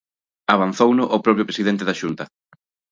Avanzouno 0.53 1.03
o 1.15 1.17
propio 1.25 1.47
presidente 1.49 1.83
da 1.87 1.97
Xunta. 1.99 2.23